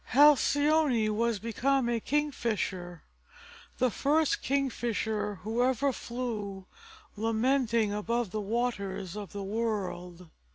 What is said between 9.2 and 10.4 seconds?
the world.